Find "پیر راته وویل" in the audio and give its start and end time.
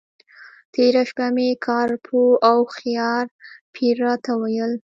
3.75-4.73